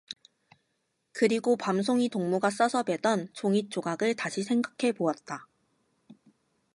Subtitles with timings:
[1.11, 5.47] 그리고 밤송이 동무가 써서 뵈던 종잇조각을 다시 생각해 보았다.